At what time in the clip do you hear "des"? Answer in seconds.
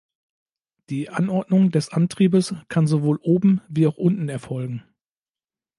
1.69-1.89